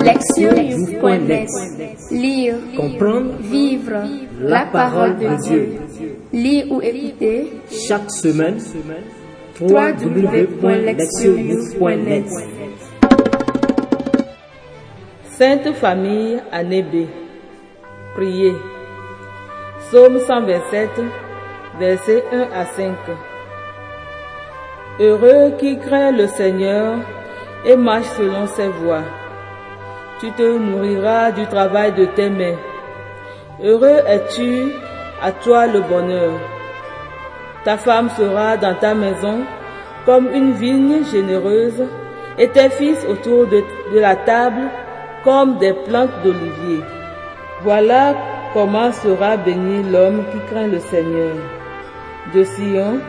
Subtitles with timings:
[0.00, 1.48] Lectionnews.net
[2.10, 4.02] Lire, Comprendre, vivre
[4.40, 5.76] la parole de Dieu.
[6.32, 8.58] Lire ou écouter chaque semaine,
[9.60, 12.26] www.lectionnews.net
[15.24, 17.06] Sainte Famille, année B.
[18.14, 18.54] Priez.
[19.80, 20.88] Psaume 127,
[21.78, 22.94] versets 1 à 5.
[25.00, 26.98] Heureux qui craint le Seigneur
[27.64, 29.04] et marche selon ses voies.
[30.20, 32.56] Tu te nourriras du travail de tes mains.
[33.62, 34.72] Heureux es-tu,
[35.22, 36.32] à toi le bonheur.
[37.64, 39.40] Ta femme sera dans ta maison
[40.04, 41.84] comme une vigne généreuse
[42.36, 43.62] et tes fils autour de,
[43.94, 44.62] de la table
[45.22, 46.82] comme des plantes d'olivier.
[47.62, 48.16] Voilà
[48.54, 51.34] comment sera béni l'homme qui craint le Seigneur.
[52.34, 53.00] De Sion,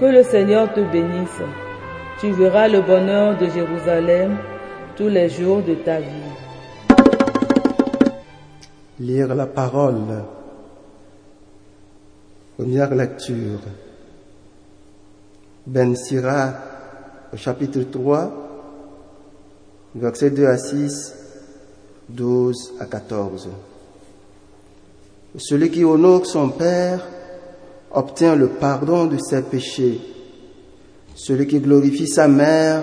[0.00, 1.42] que le Seigneur te bénisse.
[2.20, 4.36] Tu verras le bonheur de Jérusalem
[4.96, 6.27] tous les jours de ta vie.
[9.00, 10.24] Lire la parole.
[12.56, 13.60] Première lecture.
[15.64, 16.52] Ben Sira,
[17.32, 18.32] au chapitre 3,
[19.94, 21.14] versets 2 à 6,
[22.08, 23.48] 12 à 14.
[25.36, 27.06] Celui qui honore son Père
[27.92, 30.00] obtient le pardon de ses péchés.
[31.14, 32.82] Celui qui glorifie sa mère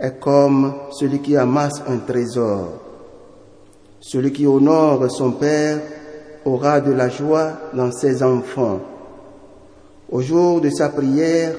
[0.00, 2.87] est comme celui qui amasse un trésor.
[4.00, 5.80] Celui qui honore son Père
[6.44, 8.80] aura de la joie dans ses enfants.
[10.10, 11.54] Au jour de sa prière,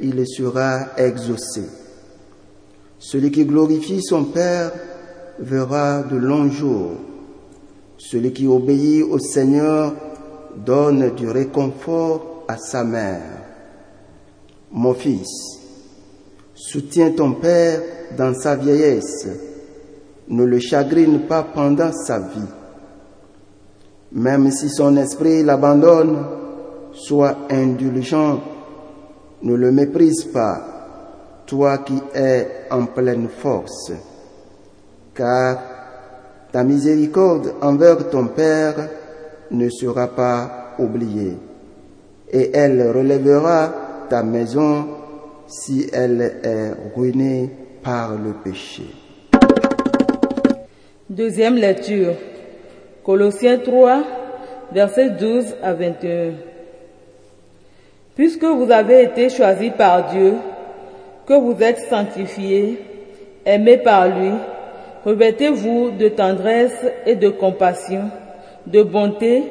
[0.00, 1.62] il sera exaucé.
[2.98, 4.72] Celui qui glorifie son Père
[5.38, 6.92] verra de longs jours.
[7.96, 9.94] Celui qui obéit au Seigneur
[10.64, 13.22] donne du réconfort à sa mère.
[14.70, 15.58] Mon fils,
[16.54, 17.80] soutiens ton Père
[18.16, 19.26] dans sa vieillesse
[20.28, 22.52] ne le chagrine pas pendant sa vie.
[24.12, 26.24] Même si son esprit l'abandonne,
[26.92, 28.40] sois indulgent,
[29.42, 30.62] ne le méprise pas,
[31.46, 33.92] toi qui es en pleine force,
[35.14, 35.58] car
[36.52, 38.88] ta miséricorde envers ton Père
[39.50, 41.36] ne sera pas oubliée,
[42.30, 43.72] et elle relèvera
[44.08, 44.86] ta maison
[45.46, 47.50] si elle est ruinée
[47.82, 49.07] par le péché.
[51.10, 52.12] Deuxième lecture.
[53.02, 54.02] Colossiens 3,
[54.72, 56.32] versets 12 à 21.
[58.14, 60.34] Puisque vous avez été choisis par Dieu,
[61.24, 62.78] que vous êtes sanctifiés,
[63.46, 64.32] aimés par lui,
[65.06, 66.76] revêtez-vous de tendresse
[67.06, 68.10] et de compassion,
[68.66, 69.44] de bonté,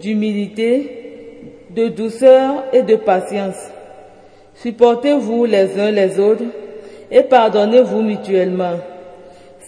[0.00, 3.68] d'humilité, de douceur et de patience.
[4.54, 6.44] Supportez-vous les uns les autres
[7.10, 8.78] et pardonnez-vous mutuellement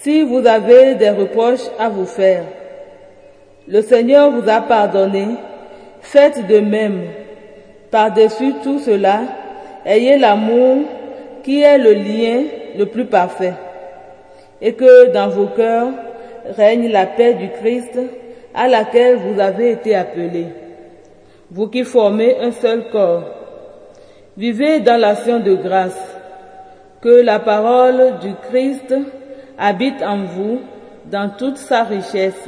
[0.05, 2.45] si vous avez des reproches à vous faire.
[3.67, 5.29] Le Seigneur vous a pardonné,
[6.03, 7.05] faites de même.
[7.91, 9.23] Par-dessus tout cela,
[9.87, 10.85] ayez l'amour
[11.43, 12.43] qui est le lien
[12.77, 13.55] le plus parfait,
[14.61, 15.89] et que dans vos cœurs
[16.55, 17.99] règne la paix du Christ
[18.55, 20.49] à laquelle vous avez été appelés.
[21.51, 23.25] Vous qui formez un seul corps,
[24.37, 26.19] vivez dans l'action de grâce,
[27.01, 28.95] que la parole du Christ
[29.59, 30.61] habite en vous
[31.07, 32.43] dans toute sa richesse.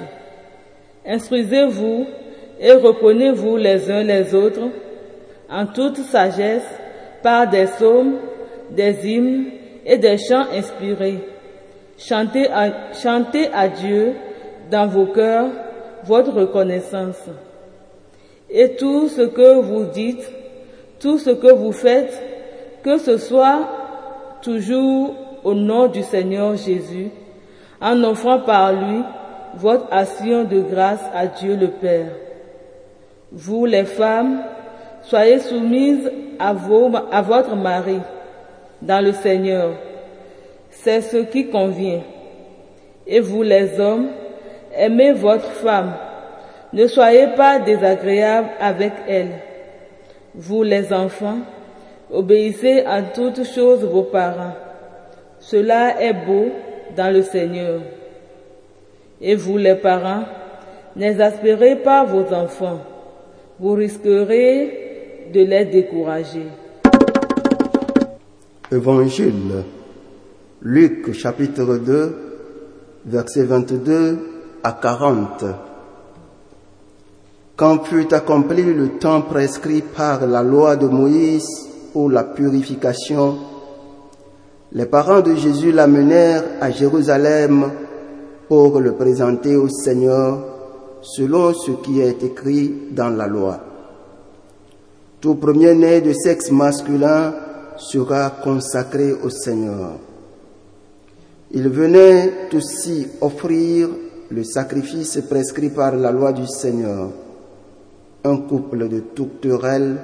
[1.07, 2.07] Instruisez-vous
[2.61, 4.69] et reprenez-vous les uns les autres
[5.49, 6.65] en toute sagesse
[7.23, 8.17] par des psaumes,
[8.71, 9.47] des hymnes
[9.85, 11.21] et des chants inspirés.
[11.99, 14.15] Chantez à, chantez à Dieu
[14.71, 15.49] dans vos cœurs
[16.05, 17.23] votre reconnaissance.
[18.51, 20.31] Et tout ce que vous dites,
[21.01, 22.23] tout ce que vous faites,
[22.83, 23.69] que ce soit
[24.43, 25.15] toujours
[25.47, 27.09] au nom du Seigneur Jésus,
[27.81, 29.01] en offrant par lui
[29.55, 32.11] votre action de grâce à Dieu le Père.
[33.31, 34.43] Vous les femmes,
[35.03, 38.01] soyez soumises à, votre mari
[38.83, 39.71] dans le Seigneur.
[40.71, 42.03] C'est ce qui convient.
[43.07, 44.09] Et vous les hommes,
[44.77, 45.93] aimez votre femme.
[46.73, 49.31] Ne soyez pas désagréables avec elle.
[50.35, 51.39] Vous les enfants,
[52.13, 54.66] obéissez en toutes choses vos parents
[55.49, 56.49] cela est beau
[56.97, 57.81] dans le Seigneur.
[59.21, 60.25] Et vous les parents,
[60.97, 62.81] n'exaspérez pas vos enfants.
[63.61, 66.49] Vous risquerez de les décourager.
[68.73, 69.65] Évangile.
[70.63, 72.17] Luc chapitre 2,
[73.07, 74.19] versets 22
[74.65, 75.45] à 40.
[77.55, 83.37] Quand fut accompli le temps prescrit par la loi de Moïse pour la purification,
[84.73, 87.71] les parents de Jésus l'amenèrent à Jérusalem
[88.49, 90.39] pour le présenter au Seigneur
[91.03, 93.61] selon ce qui est écrit dans la loi.
[95.21, 97.33] Tout premier-né de sexe masculin
[97.77, 99.93] sera consacré au Seigneur.
[101.53, 103.89] Il venait aussi offrir
[104.31, 107.11] le sacrifice prescrit par la loi du Seigneur,
[108.25, 109.97] un couple de tourterelles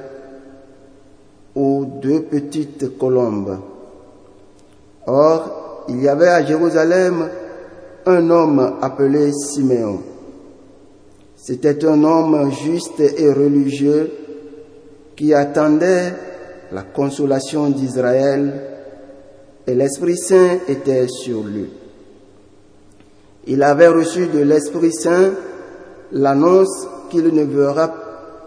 [1.57, 3.59] ou deux petites colombes.
[5.07, 7.29] Or, il y avait à Jérusalem
[8.07, 10.01] un homme appelé Siméon.
[11.37, 14.11] C'était un homme juste et religieux
[15.17, 16.13] qui attendait
[16.71, 18.63] la consolation d'Israël
[19.67, 21.69] et l'Esprit Saint était sur lui.
[23.47, 25.33] Il avait reçu de l'Esprit Saint
[26.13, 27.93] l'annonce qu'il ne verra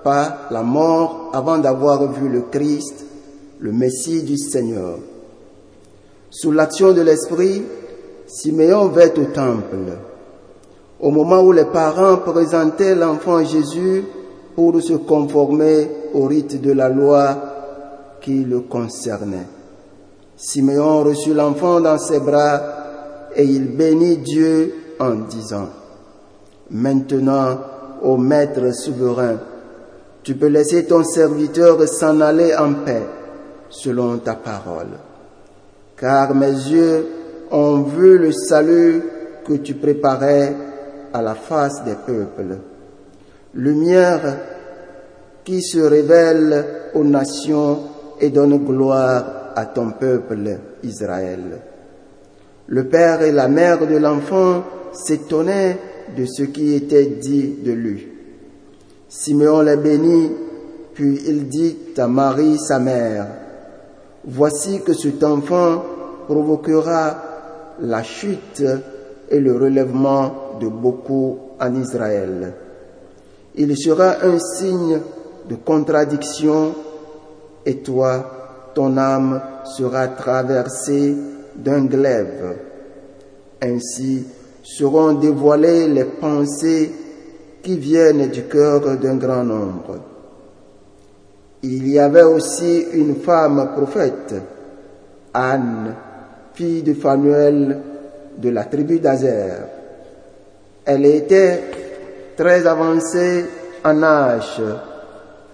[0.03, 3.05] pas la mort avant d'avoir vu le Christ,
[3.59, 4.99] le Messie du Seigneur.
[6.37, 7.63] Sous l'action de l'Esprit,
[8.27, 9.93] Siméon vint au temple.
[10.99, 14.03] Au moment où les parents présentaient l'enfant Jésus
[14.53, 17.37] pour se conformer au rite de la loi
[18.19, 19.47] qui le concernait.
[20.35, 22.59] Siméon reçut l'enfant dans ses bras
[23.33, 25.69] et il bénit Dieu en disant,
[26.69, 27.59] Maintenant,
[28.03, 29.37] ô Maître souverain,
[30.21, 33.03] tu peux laisser ton serviteur s'en aller en paix
[33.69, 34.97] selon ta parole.
[35.97, 37.07] Car mes yeux
[37.51, 39.01] ont vu le salut
[39.45, 40.53] que tu préparais
[41.13, 42.57] à la face des peuples.
[43.53, 44.37] Lumière
[45.45, 47.79] qui se révèle aux nations
[48.19, 51.59] et donne gloire à ton peuple Israël.
[52.67, 55.77] Le père et la mère de l'enfant s'étonnaient
[56.17, 58.07] de ce qui était dit de lui.
[59.07, 60.31] Simeon les bénit,
[60.93, 63.27] puis il dit à Marie, sa mère,
[64.27, 65.83] Voici que cet enfant
[66.25, 67.15] provoquera
[67.81, 68.63] la chute
[69.29, 72.53] et le relèvement de beaucoup en Israël.
[73.55, 74.99] Il sera un signe
[75.47, 76.73] de contradiction
[77.65, 79.41] et toi, ton âme
[79.77, 81.15] sera traversée
[81.55, 82.57] d'un glaive.
[83.61, 84.25] Ainsi
[84.63, 86.91] seront dévoilées les pensées
[87.61, 90.14] qui viennent du cœur d'un grand nombre.
[91.67, 94.35] Il y avait aussi une femme prophète,
[95.33, 95.95] Anne,
[96.53, 97.79] fille de Phanuel
[98.37, 99.67] de la tribu d'Azer.
[100.85, 101.63] Elle était
[102.37, 103.45] très avancée
[103.83, 104.61] en âge.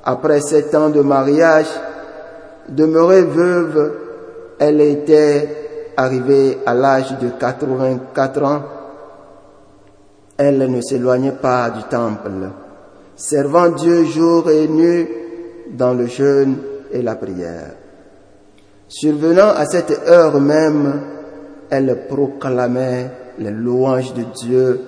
[0.03, 1.71] Après sept ans de mariage,
[2.67, 3.93] demeurée veuve,
[4.59, 8.63] elle était arrivée à l'âge de 84 ans.
[10.35, 12.49] Elle ne s'éloignait pas du temple,
[13.15, 15.20] servant Dieu jour et nuit
[15.71, 16.57] dans le jeûne
[16.91, 17.71] et la prière.
[18.87, 21.01] Survenant à cette heure même,
[21.69, 23.09] elle proclamait
[23.39, 24.81] les louanges de Dieu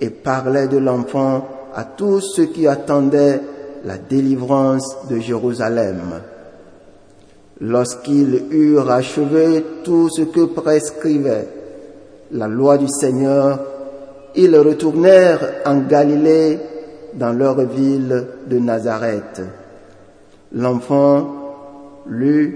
[0.00, 3.40] et parlait de l'enfant à tous ceux qui attendaient
[3.84, 6.00] la délivrance de Jérusalem.
[7.60, 11.48] Lorsqu'ils eurent achevé tout ce que prescrivait
[12.32, 13.58] la loi du Seigneur,
[14.36, 16.58] ils retournèrent en Galilée
[17.14, 19.42] dans leur ville de Nazareth.
[20.52, 22.52] L'enfant, lui,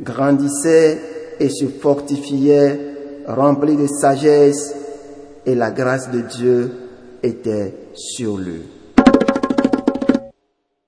[0.00, 1.00] grandissait
[1.40, 2.78] et se fortifiait,
[3.26, 4.76] rempli de sagesse,
[5.44, 6.70] et la grâce de Dieu
[7.24, 8.62] était sur lui.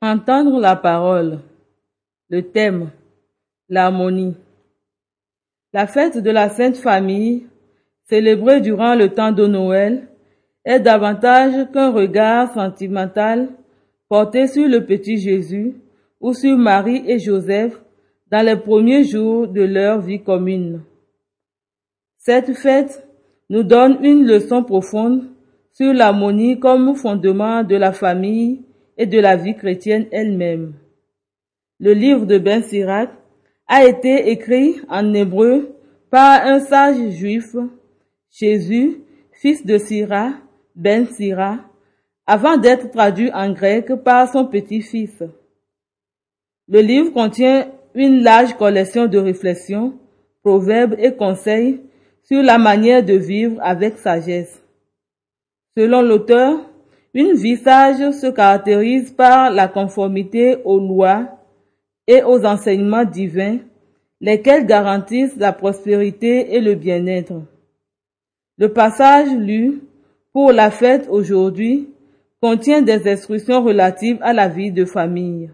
[0.01, 1.41] Entendre la parole.
[2.31, 2.91] Le thème.
[3.69, 4.37] L'harmonie.
[5.73, 7.47] La fête de la Sainte Famille,
[8.05, 10.07] célébrée durant le temps de Noël,
[10.65, 13.49] est davantage qu'un regard sentimental
[14.09, 15.75] porté sur le petit Jésus
[16.35, 17.81] sur Marie et Joseph
[18.31, 20.83] dans les premiers jours de leur vie commune.
[22.19, 23.07] Cette fête
[23.51, 25.29] nous donne une leçon profonde
[25.73, 28.65] sur l'harmonie comme fondement de la famille
[28.97, 30.75] et de la vie chrétienne elle-même.
[31.79, 33.11] Le livre de Ben Sirac
[33.69, 35.77] a été écrit en hébreu
[36.11, 37.55] par un sage juif,
[38.31, 39.03] Jésus,
[39.33, 40.33] fils de Sira,
[40.75, 41.59] Ben Sira,
[42.27, 45.23] avant d'être traduit en grec par son petit-fils.
[46.69, 49.95] Le livre contient une large collection de réflexions,
[50.43, 51.81] proverbes et conseils
[52.25, 54.61] sur la manière de vivre avec sagesse.
[55.79, 56.59] Selon l'auteur,
[57.15, 61.29] une vie sage se caractérise par la conformité aux lois
[62.07, 63.59] et aux enseignements divins,
[64.21, 67.43] lesquels garantissent la prospérité et le bien-être.
[68.59, 69.83] Le passage lu
[70.33, 71.91] pour la fête aujourd'hui
[72.43, 75.51] contient des instructions relatives à la vie de famille.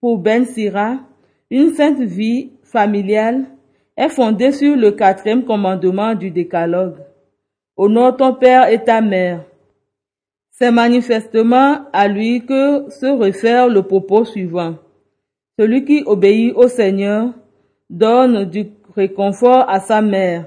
[0.00, 0.98] Pour Ben Sira,
[1.50, 3.46] une sainte vie familiale
[3.96, 6.98] est fondée sur le quatrième commandement du décalogue.
[7.76, 9.40] Honore ton père et ta mère.
[10.52, 14.76] C'est manifestement à lui que se réfère le propos suivant.
[15.58, 17.30] Celui qui obéit au Seigneur
[17.90, 20.46] donne du réconfort à sa mère.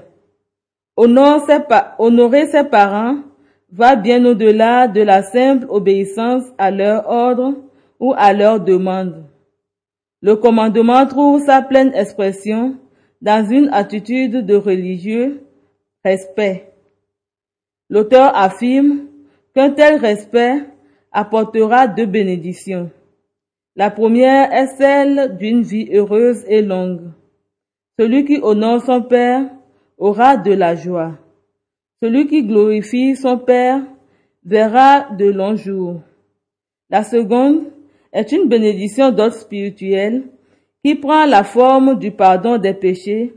[0.96, 3.18] Honorer ses parents
[3.70, 7.52] va bien au-delà de la simple obéissance à leur ordre
[8.00, 9.26] ou à leur demande.
[10.22, 12.76] Le commandement trouve sa pleine expression
[13.20, 15.42] dans une attitude de religieux
[16.04, 16.72] respect.
[17.90, 19.06] L'auteur affirme
[19.52, 20.64] qu'un tel respect
[21.10, 22.90] apportera deux bénédictions.
[23.74, 27.10] La première est celle d'une vie heureuse et longue.
[27.98, 29.50] Celui qui honore son Père
[29.98, 31.18] aura de la joie.
[32.00, 33.80] Celui qui glorifie son Père
[34.44, 36.00] verra de longs jours.
[36.90, 37.64] La seconde
[38.12, 40.24] est une bénédiction d'ordre spirituel
[40.84, 43.34] qui prend la forme du pardon des péchés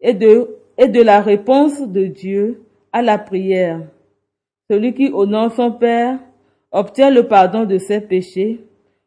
[0.00, 3.80] et de, et de la réponse de Dieu à la prière.
[4.70, 6.18] Celui qui honore son Père
[6.70, 8.60] obtient le pardon de ses péchés.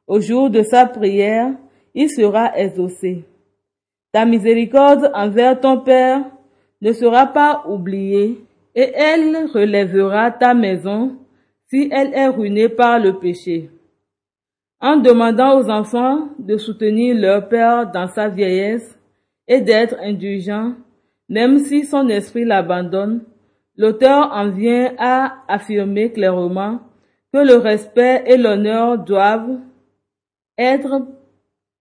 [0.08, 1.51] Au jour de sa prière,
[1.94, 3.24] il sera exaucé.
[4.12, 6.24] Ta miséricorde envers ton Père
[6.82, 8.40] ne sera pas oubliée
[8.75, 11.18] et elle relèvera ta maison
[11.70, 13.70] si elle est ruinée par le péché.
[14.84, 18.98] En demandant aux enfants de soutenir leur père dans sa vieillesse
[19.48, 20.74] et d'être indulgents,
[21.30, 23.24] même si son esprit l'abandonne,
[23.78, 26.80] l'auteur en vient à affirmer clairement
[27.32, 29.60] que le respect et l'honneur doivent
[30.58, 31.06] être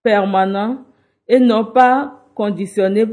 [0.02, 0.84] permanents
[1.26, 3.06] et non pas conditionnés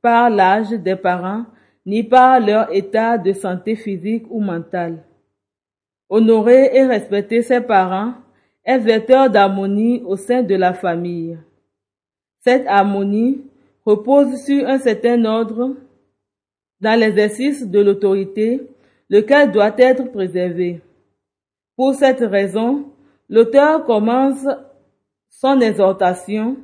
[0.00, 1.44] par l'âge des parents
[1.84, 5.04] ni par leur état de santé physique ou mentale.
[6.08, 8.14] Honorer et respecter ses parents
[8.66, 11.38] est vecteur d'harmonie au sein de la famille.
[12.40, 13.40] Cette harmonie
[13.84, 15.76] repose sur un certain ordre
[16.80, 18.60] dans l'exercice de l'autorité,
[19.08, 20.80] lequel doit être préservé.
[21.76, 22.86] Pour cette raison,
[23.28, 24.46] l'auteur commence
[25.30, 26.56] son exhortation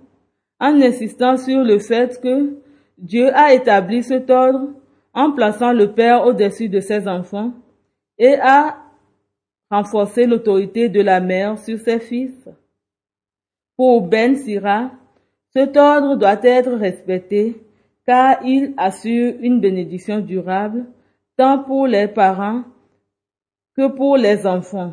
[0.59, 2.57] en insistant sur le fait que
[2.99, 4.69] Dieu a établi cet ordre
[5.15, 7.53] en plaçant le Père au-dessus de ses enfants
[8.19, 8.82] et a
[9.73, 12.47] renforcé l'autorité de la mère sur ses fils.
[13.75, 14.91] Pour Ben Sira,
[15.55, 17.57] cet ordre doit être respecté
[18.05, 20.85] car il assure une bénédiction durable
[21.39, 22.65] tant pour les parents
[23.75, 24.93] que pour les enfants.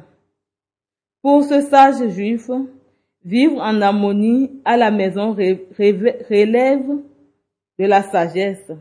[1.21, 2.49] Pour ce sage juif,
[3.25, 6.87] vivre en harmonie à la maison relève
[7.79, 8.71] de la sagesse.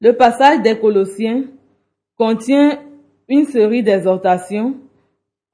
[0.00, 1.44] Le passage des Colossiens
[2.16, 2.78] contient
[3.30, 4.76] une série d'exhortations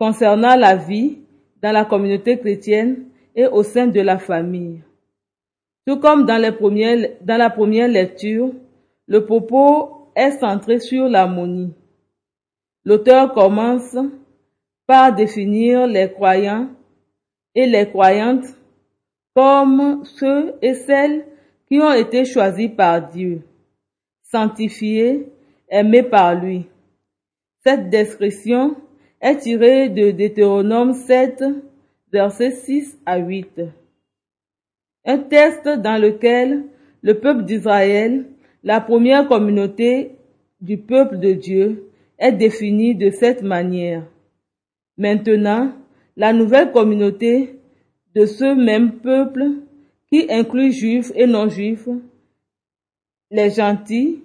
[0.00, 1.18] concernant la vie
[1.62, 3.04] dans la communauté chrétienne
[3.34, 4.82] et au sein de la famille.
[5.86, 6.50] Tout comme dans, la
[7.50, 8.50] première lecture,
[9.06, 11.72] le propos est centré sur l'harmonie.
[12.84, 13.96] L'auteur commence
[14.86, 16.68] par définir les croyants
[17.54, 18.46] et les croyantes
[19.34, 21.24] comme ceux et celles
[21.68, 23.42] qui ont été choisis par Dieu
[24.30, 25.28] sanctifié,
[25.68, 26.66] aimé par lui.
[27.66, 28.76] Cette description
[29.20, 31.42] est tirée de Deutéronome 7,
[32.12, 33.60] versets 6 à 8.
[35.04, 36.62] Un texte dans lequel
[37.02, 38.26] le peuple d'Israël,
[38.62, 40.12] la première communauté
[40.60, 44.04] du peuple de Dieu, est défini de cette manière.
[44.96, 45.72] Maintenant,
[46.16, 47.58] la nouvelle communauté
[48.14, 49.44] de ce même peuple,
[50.08, 51.88] qui inclut juifs et non-juifs,
[53.32, 54.22] les gentils,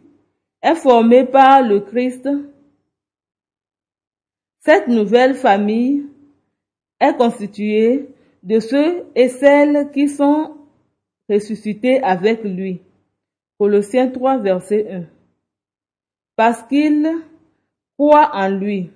[0.62, 2.30] est formée par le Christ.
[4.64, 6.06] Cette nouvelle famille
[7.00, 8.10] est constituée
[8.44, 10.56] de ceux et celles qui sont
[11.28, 12.80] ressuscités avec lui.
[13.58, 15.04] Colossiens 3, verset 1.
[16.36, 17.10] Parce qu'ils
[17.98, 18.92] croient en lui.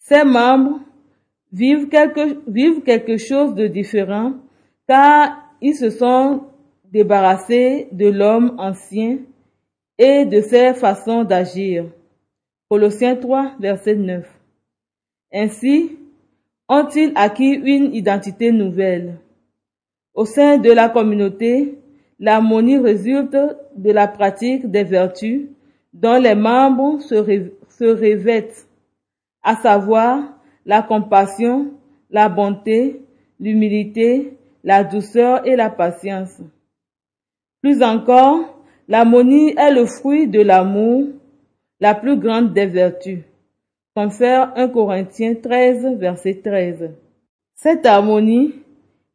[0.00, 0.80] Ses membres
[1.52, 4.34] vivent quelque, vivent quelque chose de différent
[4.88, 6.44] car ils se sont
[6.90, 9.18] débarrassés de l'homme ancien
[9.96, 11.84] et de ses façons d'agir.
[12.72, 14.26] Colossiens 3, verset 9.
[15.30, 15.98] Ainsi,
[16.70, 19.18] ont-ils acquis une identité nouvelle?
[20.14, 21.76] Au sein de la communauté,
[22.18, 23.36] l'harmonie résulte
[23.76, 25.50] de la pratique des vertus
[25.92, 27.16] dont les membres se,
[27.68, 28.66] se revêtent,
[29.42, 30.22] à savoir
[30.64, 31.74] la compassion,
[32.08, 33.02] la bonté,
[33.38, 36.40] l'humilité, la douceur et la patience.
[37.60, 41.08] Plus encore, l'harmonie est le fruit de l'amour,
[41.82, 43.18] la plus grande des vertus.
[43.96, 46.92] Confère 1 Corinthiens 13, verset 13.
[47.56, 48.54] Cette harmonie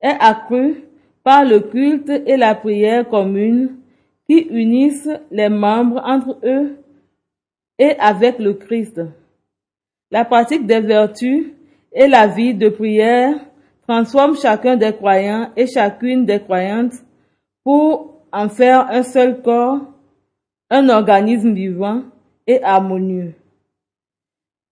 [0.02, 0.84] est accrue
[1.24, 3.78] par le culte et la prière commune
[4.28, 6.76] qui unissent les membres entre eux
[7.80, 9.00] et avec le Christ.
[10.12, 11.46] La pratique des vertus
[11.94, 13.34] et la vie de prière
[13.88, 16.96] transforment chacun des croyants et chacune des croyantes
[17.64, 19.80] pour en faire un seul corps,
[20.70, 22.02] un organisme vivant
[22.48, 23.34] et harmonieux.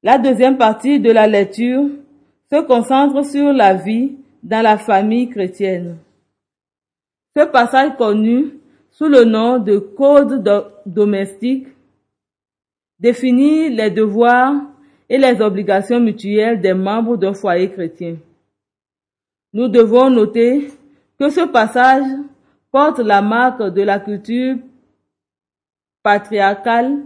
[0.01, 1.89] La deuxième partie de la lecture
[2.51, 5.97] se concentre sur la vie dans la famille chrétienne.
[7.35, 8.53] Ce passage connu
[8.91, 10.41] sous le nom de Code
[10.85, 11.67] domestique
[12.99, 14.53] définit les devoirs
[15.09, 18.15] et les obligations mutuelles des membres d'un foyer chrétien.
[19.53, 20.69] Nous devons noter
[21.19, 22.05] que ce passage
[22.71, 24.57] porte la marque de la culture
[26.03, 27.03] patriarcale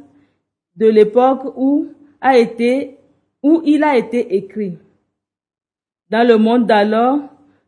[0.79, 1.87] de l'époque où
[2.23, 4.77] il a été écrit.
[6.09, 7.19] Dans le monde d'alors,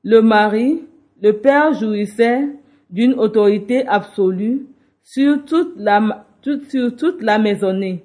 [0.04, 0.84] le mari,
[1.22, 2.48] le père jouissait
[2.90, 4.66] d'une autorité absolue
[5.04, 6.26] sur toute la,
[6.70, 8.04] sur toute la maisonnée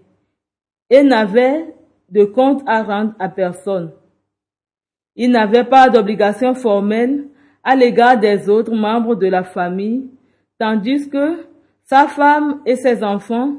[0.90, 1.74] et n'avait
[2.10, 3.92] de compte à rendre à personne.
[5.14, 7.26] Il n'avait pas d'obligation formelle
[7.64, 10.10] à l'égard des autres membres de la famille,
[10.58, 11.46] tandis que
[11.84, 13.56] sa femme et ses enfants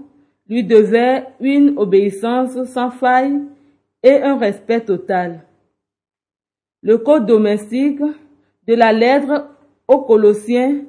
[0.50, 3.42] lui devaient une obéissance sans faille
[4.04, 5.42] et un respect total.
[6.82, 8.00] Le code domestique
[8.68, 9.50] de la lettre
[9.88, 10.82] aux Colossiens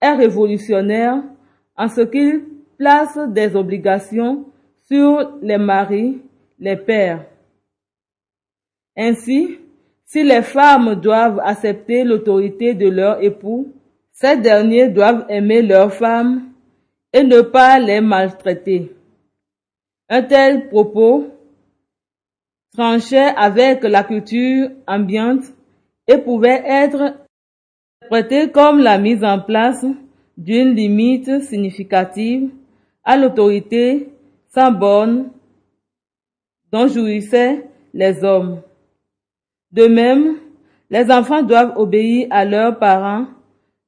[0.00, 1.22] est révolutionnaire
[1.76, 2.42] en ce qu'il
[2.78, 4.44] place des obligations
[4.86, 6.20] sur les maris,
[6.58, 7.24] les pères.
[8.96, 9.58] Ainsi,
[10.04, 13.72] si les femmes doivent accepter l'autorité de leur époux,
[14.12, 16.51] ces derniers doivent aimer leurs femmes
[17.12, 18.94] et ne pas les maltraiter.
[20.08, 21.28] Un tel propos
[22.74, 25.44] tranchait avec la culture ambiante
[26.08, 27.14] et pouvait être
[28.02, 29.84] interprété comme la mise en place
[30.36, 32.50] d'une limite significative
[33.04, 34.08] à l'autorité
[34.48, 35.30] sans borne
[36.70, 38.62] dont jouissaient les hommes.
[39.70, 40.38] De même,
[40.90, 43.26] les enfants doivent obéir à leurs parents,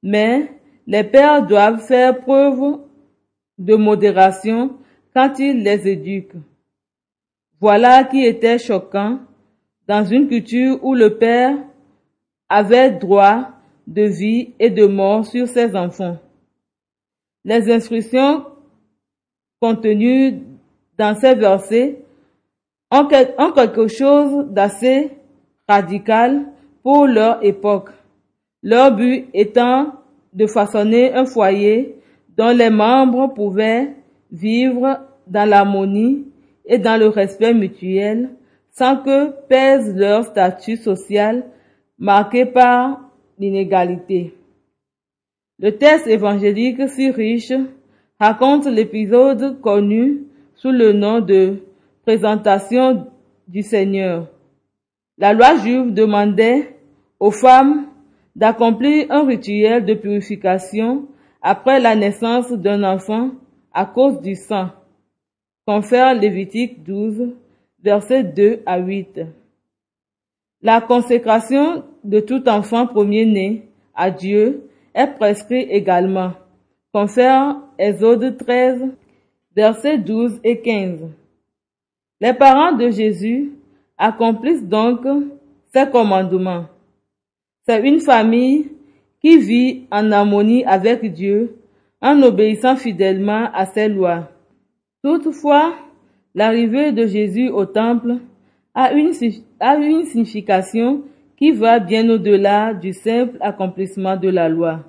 [0.03, 0.51] mais
[0.87, 2.81] les pères doivent faire preuve
[3.59, 4.77] de modération
[5.15, 6.37] quand ils les éduquent.
[7.61, 9.21] Voilà qui était choquant
[9.87, 11.57] dans une culture où le père
[12.49, 13.51] avait droit
[13.87, 16.19] de vie et de mort sur ses enfants.
[17.45, 18.45] Les instructions
[19.61, 20.41] contenues
[20.99, 22.01] dans ces versets
[22.91, 25.11] ont quelque chose d'assez
[25.69, 26.47] radical
[26.83, 27.91] pour leur époque,
[28.63, 29.95] leur but étant
[30.33, 31.97] de façonner un foyer
[32.37, 33.95] dont les membres pouvaient
[34.33, 36.27] vivre dans l'harmonie
[36.67, 38.31] et dans le respect mutuel
[38.73, 41.45] sans que pèse leur statut social
[41.99, 43.01] marqué par
[43.39, 44.35] l'inégalité.
[45.61, 47.53] Le texte évangélique si riche
[48.19, 50.25] raconte l'épisode connu
[50.57, 51.63] sous le nom de
[52.03, 53.07] présentation
[53.47, 54.29] du Seigneur.
[55.19, 56.77] La loi juive demandait
[57.21, 57.87] aux femmes
[58.35, 61.07] d'accomplir un rituel de purification
[61.47, 63.33] après la naissance d'un enfant
[63.75, 64.71] à cause du sang.
[65.67, 67.35] Confère Lévitique 12,
[67.83, 69.21] versets 2 à 8.
[70.63, 76.33] La consécration de tout enfant premier-né à Dieu est prescrite également.
[76.95, 78.87] Confère Exode 13,
[79.55, 81.01] versets 12 et 15.
[82.23, 83.53] Les parents de Jésus
[83.99, 85.07] accomplissent donc
[85.75, 86.65] ces commandements.
[87.67, 88.71] C'est une famille
[89.25, 91.57] qui vit en harmonie avec Dieu
[92.03, 94.29] en obéissant fidèlement à ses lois.
[95.03, 95.77] Toutefois,
[96.35, 98.17] l'arrivée de Jésus au temple
[98.75, 99.13] a une,
[99.61, 101.05] a signification
[101.39, 104.81] qui va bien au-delà du simple accomplissement de la loi.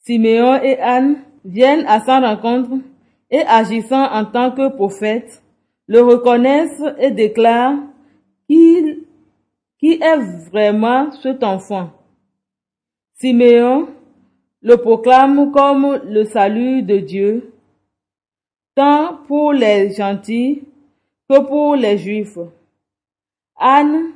[0.00, 2.72] Siméon et Anne viennent à sa rencontre
[3.30, 5.42] et agissant en tant que prophètes,
[5.86, 7.78] le reconnaissent et déclarent
[8.50, 9.04] qu'il
[9.78, 11.88] qui est vraiment cet enfant.
[13.14, 13.88] Siméon
[14.60, 17.52] le proclame comme le salut de Dieu,
[18.74, 20.62] tant pour les gentils
[21.28, 22.38] que pour les juifs.
[23.56, 24.12] Anne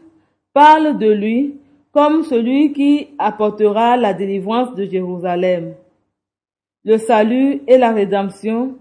[0.53, 1.55] parle de lui
[1.93, 5.75] comme celui qui apportera la délivrance de Jérusalem.
[6.85, 8.79] Le salut et la rédemption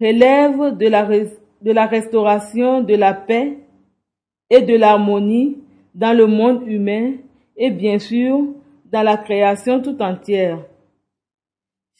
[0.00, 3.58] relèvent de la, de la restauration de la paix
[4.50, 5.58] et de l'harmonie
[5.94, 7.12] dans le monde humain
[7.56, 8.44] et bien sûr
[8.90, 10.64] dans la création tout entière.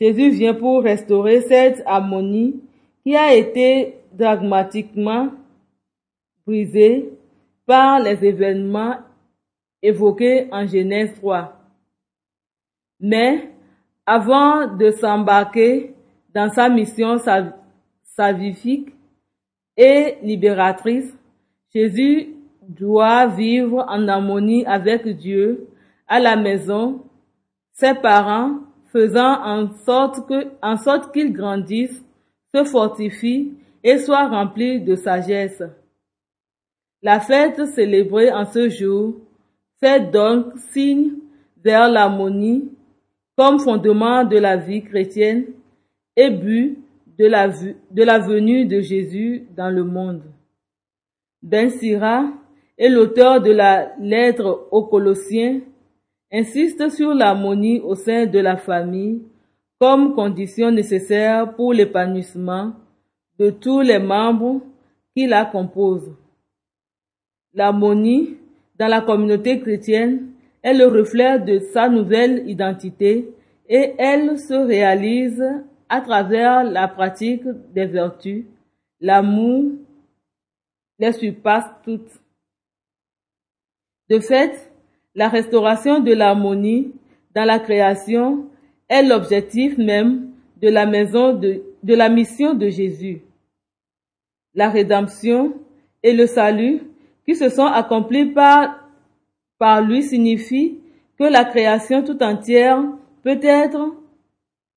[0.00, 2.60] Jésus vient pour restaurer cette harmonie
[3.02, 5.30] qui a été dramatiquement
[6.46, 7.10] brisée
[7.66, 8.96] par les événements
[9.82, 11.54] évoqués en Genèse 3.
[13.00, 13.50] Mais
[14.06, 15.94] avant de s'embarquer
[16.34, 17.16] dans sa mission
[18.02, 18.88] salvifique,
[19.78, 21.16] et libératrice,
[21.72, 22.34] Jésus
[22.68, 25.68] doit vivre en harmonie avec Dieu
[26.08, 27.02] à la maison,
[27.72, 28.60] ses parents
[28.92, 32.02] faisant en sorte que, en sorte qu'il grandisse,
[32.54, 35.62] se fortifie et soit rempli de sagesse.
[37.02, 39.14] La fête célébrée en ce jour
[39.78, 41.12] fait donc signe
[41.62, 42.70] vers l'harmonie
[43.36, 45.44] comme fondement de la vie chrétienne
[46.16, 46.78] et but
[47.18, 50.22] de la, de la venue de Jésus dans le monde.
[51.42, 52.24] Ben Sira
[52.76, 55.60] et l'auteur de la lettre aux Colossiens
[56.32, 59.22] insiste sur l'harmonie au sein de la famille
[59.78, 62.72] comme condition nécessaire pour l'épanouissement
[63.38, 64.60] de tous les membres
[65.14, 66.14] qui la composent.
[67.54, 68.36] L'harmonie
[68.78, 73.32] dans la communauté chrétienne est le reflet de sa nouvelle identité
[73.68, 75.44] et elle se réalise
[75.88, 78.44] à travers la pratique des vertus.
[79.00, 79.72] L'amour
[80.98, 82.20] les surpasse toutes.
[84.10, 84.72] De fait,
[85.14, 86.92] la restauration de l'harmonie
[87.34, 88.46] dans la création
[88.88, 93.22] est l'objectif même de la mission de Jésus.
[94.54, 95.54] La rédemption
[96.02, 96.82] et le salut
[97.26, 98.88] qui se sont accomplis par,
[99.58, 100.78] par lui signifient
[101.18, 102.82] que la création tout entière
[103.22, 103.94] peut être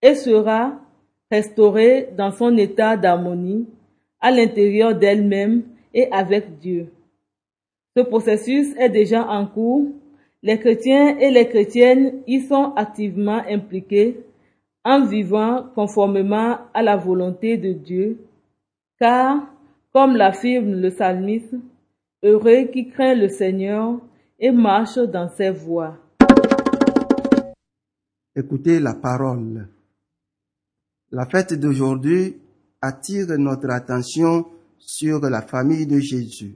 [0.02, 0.74] et sera
[1.32, 3.68] restaurée dans son état d'harmonie
[4.20, 5.64] à l'intérieur d'elle-même
[5.94, 6.92] et avec Dieu.
[7.96, 9.88] Ce processus est déjà en cours.
[10.44, 14.26] Les chrétiens et les chrétiennes y sont activement impliqués
[14.84, 18.18] en vivant conformément à la volonté de Dieu,
[19.00, 19.54] car,
[19.94, 21.56] comme l'affirme le psalmiste,
[22.24, 24.00] heureux qui craint le Seigneur
[24.40, 25.98] et marche dans ses voies.
[28.36, 29.68] Écoutez la parole.
[31.12, 32.38] La fête d'aujourd'hui
[32.82, 34.48] attire notre attention
[34.80, 36.56] sur la famille de Jésus.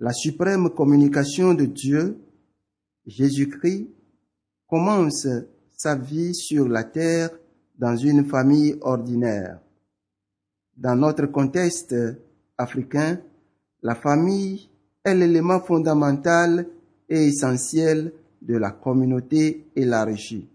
[0.00, 2.16] La suprême communication de Dieu,
[3.10, 3.88] Jésus-Christ,
[4.68, 5.26] commence
[5.76, 7.30] sa vie sur la terre
[7.76, 9.58] dans une famille ordinaire.
[10.76, 11.94] Dans notre contexte
[12.56, 13.20] africain,
[13.82, 14.68] la famille
[15.04, 16.66] est l'élément fondamental
[17.08, 20.48] et essentiel de la communauté élargie.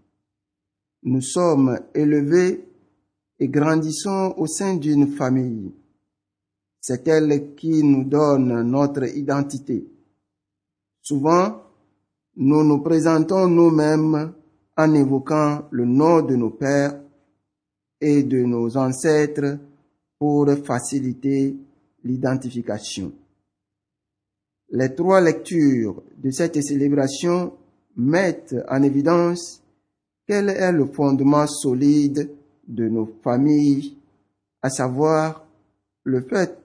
[1.02, 2.66] Nous sommes élevés
[3.38, 5.72] et grandissons au sein d'une famille.
[6.80, 9.86] C'est elle qui nous donne notre identité.
[11.02, 11.65] Souvent,
[12.36, 14.32] nous nous présentons nous-mêmes
[14.76, 17.00] en évoquant le nom de nos pères
[18.00, 19.58] et de nos ancêtres
[20.18, 21.56] pour faciliter
[22.04, 23.12] l'identification.
[24.70, 27.54] Les trois lectures de cette célébration
[27.96, 29.62] mettent en évidence
[30.26, 32.30] quel est le fondement solide
[32.66, 33.96] de nos familles,
[34.60, 35.46] à savoir
[36.04, 36.58] le fait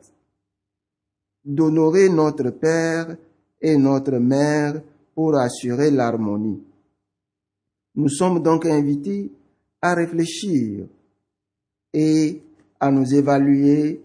[1.45, 3.15] d'honorer notre Père
[3.61, 4.81] et notre Mère
[5.21, 6.63] pour assurer l'harmonie.
[7.93, 9.31] Nous sommes donc invités
[9.79, 10.87] à réfléchir
[11.93, 12.41] et
[12.79, 14.01] à nous évaluer,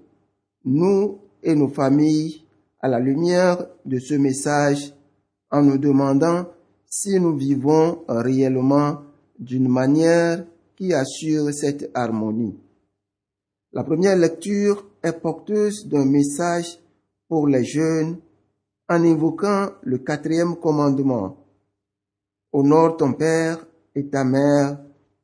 [0.67, 2.45] nous et nos familles,
[2.83, 4.93] à la lumière de ce message
[5.51, 6.51] en nous demandant
[6.87, 8.99] si nous vivons réellement
[9.39, 10.45] d'une manière
[10.77, 12.59] qui assure cette harmonie.
[13.73, 16.79] La première lecture est porteuse d'un message
[17.27, 18.19] pour les jeunes
[18.89, 21.45] en évoquant le quatrième commandement.
[22.53, 24.79] Honore ton père et ta mère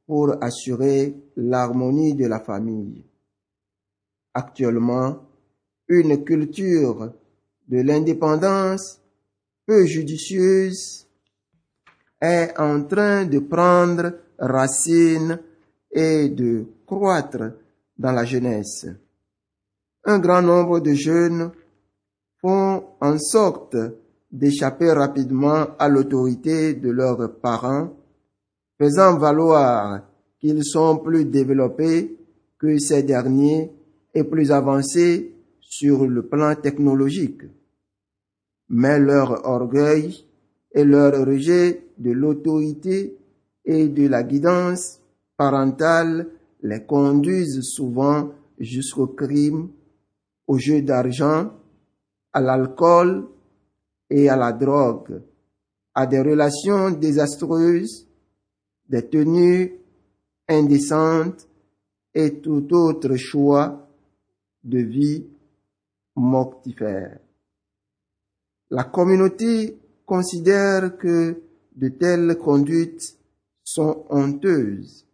[0.06, 3.04] pour assurer l'harmonie de la famille.
[4.34, 5.18] Actuellement,
[5.88, 7.12] une culture
[7.68, 9.00] de l'indépendance
[9.66, 11.06] peu judicieuse
[12.20, 15.38] est en train de prendre racine
[15.90, 17.52] et de croître
[17.96, 18.86] dans la jeunesse.
[20.04, 21.52] Un grand nombre de jeunes
[22.42, 23.76] font en sorte
[24.30, 27.90] d'échapper rapidement à l'autorité de leurs parents,
[28.78, 30.02] faisant valoir
[30.40, 32.18] qu'ils sont plus développés
[32.58, 33.70] que ces derniers
[34.12, 37.42] et plus avancés sur le plan technologique.
[38.68, 40.26] Mais leur orgueil
[40.74, 43.16] et leur rejet de l'autorité
[43.64, 45.00] et de la guidance
[45.36, 46.28] parentale
[46.62, 49.68] les conduisent souvent jusqu'au crime,
[50.46, 51.50] au jeu d'argent,
[52.32, 53.28] à l'alcool
[54.10, 55.22] et à la drogue,
[55.94, 58.06] à des relations désastreuses,
[58.88, 59.78] des tenues
[60.48, 61.48] indécentes
[62.14, 63.88] et tout autre choix
[64.64, 65.26] de vie
[66.16, 67.18] mortifère.
[68.70, 71.42] La communauté considère que
[71.74, 73.18] de telles conduites
[73.64, 75.06] sont honteuses.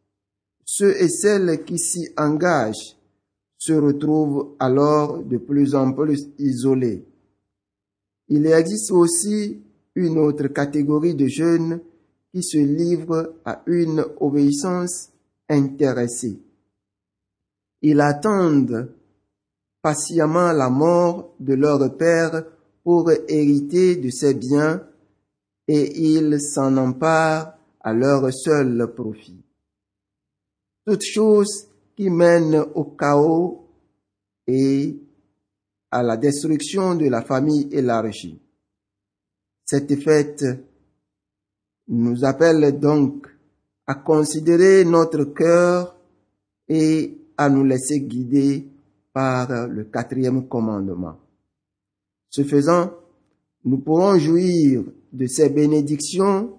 [0.64, 2.96] Ceux et celles qui s'y engagent
[3.56, 7.07] se retrouvent alors de plus en plus isolés.
[8.28, 9.60] Il existe aussi
[9.94, 11.80] une autre catégorie de jeunes
[12.32, 15.10] qui se livrent à une obéissance
[15.48, 16.38] intéressée.
[17.82, 18.92] Ils attendent
[19.80, 22.44] patiemment la mort de leur père
[22.84, 24.82] pour hériter de ses biens
[25.66, 29.42] et ils s'en emparent à leur seul profit.
[30.86, 33.66] Toute chose qui mène au chaos
[34.46, 34.96] et
[35.90, 38.40] à la destruction de la famille élargie.
[39.64, 40.44] Cette fête
[41.88, 43.26] nous appelle donc
[43.86, 45.96] à considérer notre cœur
[46.68, 48.66] et à nous laisser guider
[49.12, 51.16] par le quatrième commandement.
[52.28, 52.92] Ce faisant,
[53.64, 56.58] nous pourrons jouir de ces bénédictions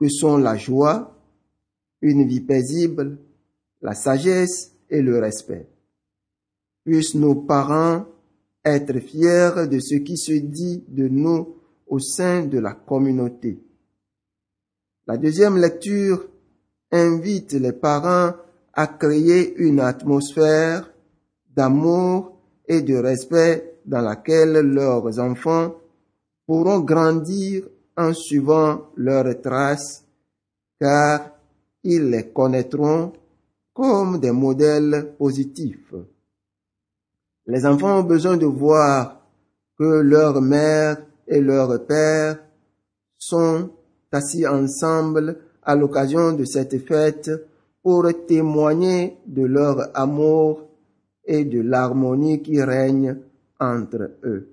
[0.00, 1.16] que sont la joie,
[2.00, 3.18] une vie paisible,
[3.82, 5.68] la sagesse et le respect.
[6.84, 8.06] Puissent nos parents
[8.64, 13.58] être fiers de ce qui se dit de nous au sein de la communauté.
[15.06, 16.28] La deuxième lecture
[16.92, 18.32] invite les parents
[18.72, 20.92] à créer une atmosphère
[21.54, 25.74] d'amour et de respect dans laquelle leurs enfants
[26.46, 27.64] pourront grandir
[27.96, 30.04] en suivant leurs traces,
[30.80, 31.30] car
[31.82, 33.12] ils les connaîtront
[33.72, 35.94] comme des modèles positifs.
[37.50, 39.22] Les enfants ont besoin de voir
[39.76, 42.38] que leur mère et leur père
[43.18, 43.70] sont
[44.12, 47.28] assis ensemble à l'occasion de cette fête
[47.82, 50.68] pour témoigner de leur amour
[51.24, 53.16] et de l'harmonie qui règne
[53.58, 54.52] entre eux.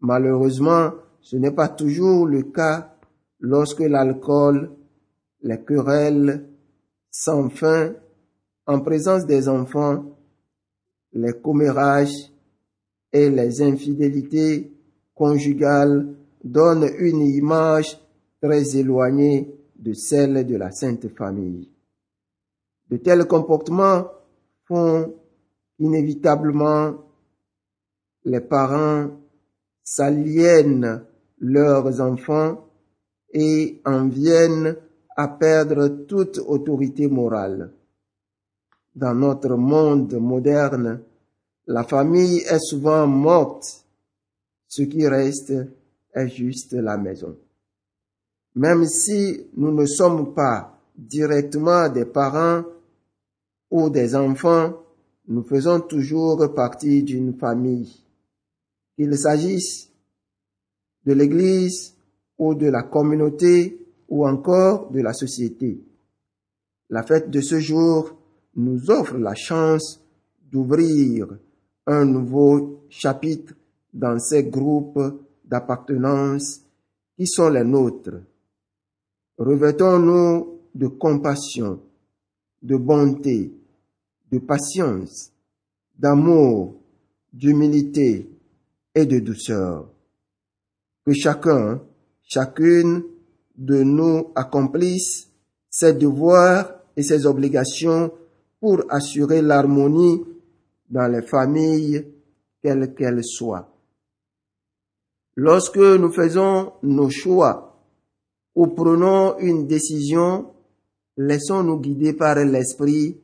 [0.00, 2.94] Malheureusement, ce n'est pas toujours le cas
[3.40, 4.70] lorsque l'alcool,
[5.42, 6.46] les querelles
[7.10, 7.92] sans fin
[8.66, 10.04] en présence des enfants,
[11.12, 12.30] les commérages
[13.12, 14.72] et les infidélités
[15.14, 17.98] conjugales donnent une image
[18.40, 21.68] très éloignée de celle de la Sainte Famille.
[22.88, 24.06] De tels comportements
[24.66, 25.14] font
[25.78, 26.94] inévitablement
[28.24, 29.08] les parents
[29.82, 31.02] s'aliènent
[31.38, 32.68] leurs enfants
[33.32, 34.76] et en viennent
[35.16, 37.72] à perdre toute autorité morale.
[39.00, 41.00] Dans notre monde moderne,
[41.68, 43.86] la famille est souvent morte.
[44.68, 45.54] Ce qui reste
[46.12, 47.34] est juste la maison.
[48.56, 52.62] Même si nous ne sommes pas directement des parents
[53.70, 54.74] ou des enfants,
[55.28, 58.04] nous faisons toujours partie d'une famille.
[58.96, 59.88] Qu'il s'agisse
[61.06, 61.94] de l'Église
[62.36, 65.80] ou de la communauté ou encore de la société.
[66.90, 68.19] La fête de ce jour
[68.56, 70.00] nous offre la chance
[70.50, 71.28] d'ouvrir
[71.86, 73.54] un nouveau chapitre
[73.92, 75.00] dans ces groupes
[75.44, 76.60] d'appartenance
[77.16, 78.22] qui sont les nôtres.
[79.38, 81.80] Revêtons-nous de compassion,
[82.62, 83.52] de bonté,
[84.30, 85.32] de patience,
[85.98, 86.76] d'amour,
[87.32, 88.30] d'humilité
[88.94, 89.88] et de douceur.
[91.04, 91.82] Que chacun,
[92.22, 93.02] chacune
[93.56, 95.28] de nous accomplisse
[95.68, 98.12] ses devoirs et ses obligations
[98.60, 100.22] pour assurer l'harmonie
[100.88, 102.06] dans les familles,
[102.62, 103.68] quelles qu'elles soient.
[105.36, 107.82] Lorsque nous faisons nos choix
[108.54, 110.52] ou prenons une décision,
[111.16, 113.18] laissons-nous guider par l'Esprit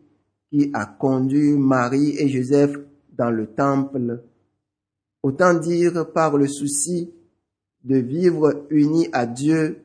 [0.51, 2.73] qui a conduit Marie et Joseph
[3.13, 4.23] dans le temple,
[5.23, 7.13] autant dire par le souci
[7.83, 9.85] de vivre unis à Dieu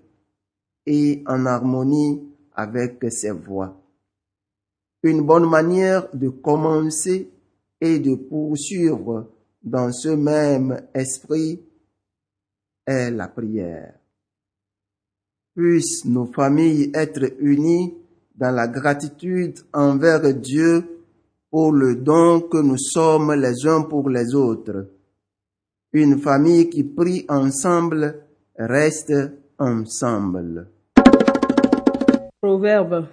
[0.85, 2.21] et en harmonie
[2.53, 3.80] avec ses voix.
[5.03, 7.31] Une bonne manière de commencer
[7.79, 9.31] et de poursuivre
[9.63, 11.59] dans ce même esprit
[12.85, 13.93] est la prière.
[15.55, 17.95] Puissent nos familles être unies
[18.35, 20.83] dans la gratitude envers Dieu
[21.49, 24.87] pour le don que nous sommes les uns pour les autres.
[25.93, 28.23] Une famille qui prie ensemble
[28.57, 29.13] reste
[29.59, 30.69] ensemble.
[32.41, 33.07] Proverbe.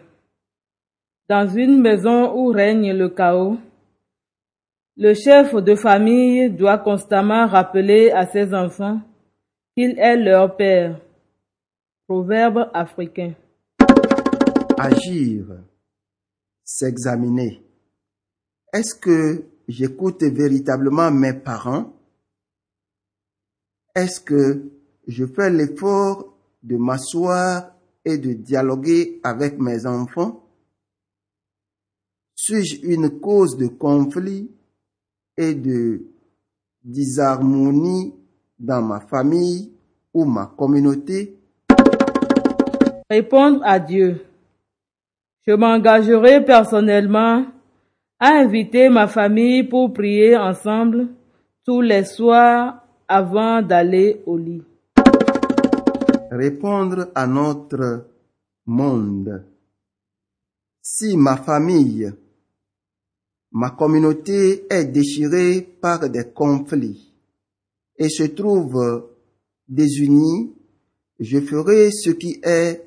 [1.29, 3.59] Dans une maison où règne le chaos,
[4.97, 9.03] le chef de famille doit constamment rappeler à ses enfants
[9.77, 10.99] qu'il est leur père.
[12.07, 13.35] Proverbe africain.
[14.79, 15.45] Agir,
[16.65, 17.63] s'examiner.
[18.73, 21.93] Est-ce que j'écoute véritablement mes parents?
[23.95, 24.63] Est-ce que
[25.07, 30.48] je fais l'effort de m'asseoir et de dialoguer avec mes enfants?
[32.41, 34.49] Suis-je une cause de conflit
[35.37, 36.03] et de
[36.85, 38.15] disharmonie
[38.57, 39.73] dans ma famille
[40.15, 41.37] ou ma communauté?
[43.11, 44.25] Répondre à Dieu.
[45.49, 47.45] Je m'engagerai personnellement
[48.21, 51.09] à inviter ma famille pour prier ensemble
[51.65, 54.63] tous les soirs avant d'aller au lit.
[56.31, 58.07] Répondre à notre
[58.65, 59.45] monde.
[60.81, 62.13] Si ma famille,
[63.59, 67.13] ma communauté est déchirée par des conflits
[67.99, 69.09] et se trouve
[69.67, 70.55] désunie,
[71.19, 72.85] je ferai ce qui est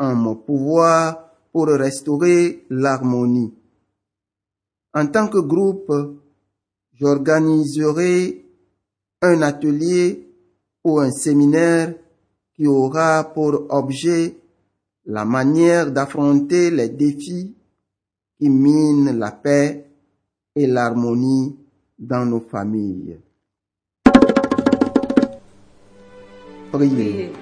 [0.00, 3.54] en mon pouvoir pour restaurer l'harmonie.
[4.92, 5.92] En tant que groupe,
[6.94, 8.44] j'organiserai
[9.22, 10.26] un atelier
[10.82, 11.94] ou un séminaire
[12.56, 14.34] qui aura pour objet
[15.04, 17.54] la manière d'affronter les défis
[18.38, 19.84] qui minent la paix
[20.54, 21.56] et l'harmonie
[21.98, 23.18] dans nos familles.
[26.72, 27.32] Priez.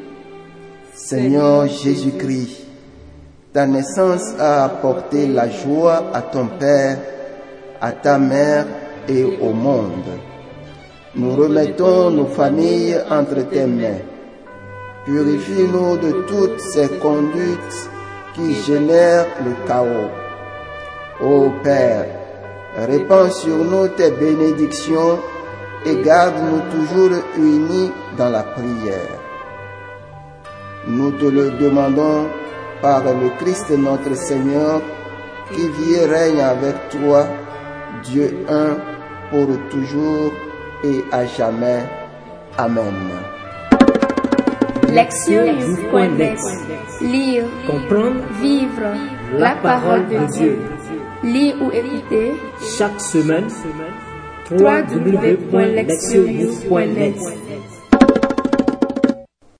[0.95, 2.67] Seigneur Jésus-Christ,
[3.53, 6.99] ta naissance a apporté la joie à ton Père,
[7.81, 8.67] à ta mère
[9.09, 10.21] et au monde.
[11.17, 14.03] Nous remettons nos familles entre tes mains.
[15.05, 17.91] Purifie-nous de toutes ces conduites
[18.35, 20.24] qui génèrent le chaos.
[21.21, 22.07] Ô Père,
[22.77, 25.21] répands sur nous tes bénédictions
[25.87, 29.21] et garde-nous toujours unis dans la prière.
[30.89, 32.27] Nous te le demandons
[32.83, 34.83] par le Christ notre Seigneur,
[35.53, 37.27] qui vit et règne avec toi,
[38.03, 38.77] Dieu un,
[39.31, 40.33] pour toujours
[40.83, 41.85] et à jamais.
[42.59, 42.93] Amen.
[47.01, 48.95] Lire, Comprendre vivre
[49.39, 50.59] la parole de Dieu.
[51.25, 52.33] Lire ou écouter
[52.77, 53.49] chaque semaine
[54.51, 57.44] www.lectionnews.net